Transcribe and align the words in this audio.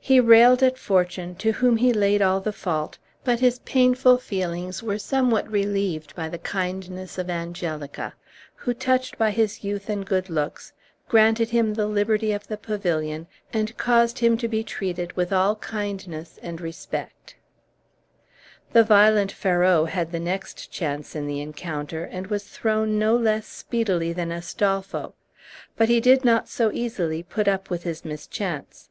He 0.00 0.18
railed 0.18 0.64
at 0.64 0.76
fortune, 0.76 1.36
to 1.36 1.52
whom 1.52 1.76
he 1.76 1.92
laid 1.92 2.20
all 2.20 2.40
the 2.40 2.52
fault; 2.52 2.98
but 3.22 3.38
his 3.38 3.60
painful 3.60 4.18
feelings 4.18 4.82
were 4.82 4.98
somewhat 4.98 5.48
relieved 5.48 6.16
by 6.16 6.28
the 6.28 6.40
kindness 6.42 7.18
of 7.18 7.30
Angelica, 7.30 8.14
who, 8.56 8.74
touched 8.74 9.16
by 9.16 9.30
his 9.30 9.62
youth 9.62 9.88
and 9.88 10.04
good 10.04 10.28
looks, 10.28 10.72
granted 11.08 11.50
him 11.50 11.74
the 11.74 11.86
liberty 11.86 12.32
of 12.32 12.48
the 12.48 12.56
pavilion, 12.56 13.28
and 13.52 13.76
caused 13.76 14.18
him 14.18 14.36
to 14.38 14.48
be 14.48 14.64
treated 14.64 15.12
with 15.12 15.32
all 15.32 15.54
kindness 15.54 16.40
and 16.42 16.60
respect. 16.60 17.36
The 18.72 18.82
violent 18.82 19.30
Ferrau 19.32 19.84
had 19.84 20.10
the 20.10 20.18
next 20.18 20.72
chance 20.72 21.14
in 21.14 21.28
the 21.28 21.40
encounter, 21.40 22.02
and 22.02 22.26
was 22.26 22.42
thrown 22.42 22.98
no 22.98 23.14
less 23.16 23.46
speedily 23.46 24.12
than 24.12 24.32
Astolpho; 24.32 25.14
but 25.76 25.88
he 25.88 26.00
did 26.00 26.24
not 26.24 26.48
so 26.48 26.72
easily 26.72 27.22
put 27.22 27.46
up 27.46 27.70
with 27.70 27.84
his 27.84 28.04
mischance. 28.04 28.88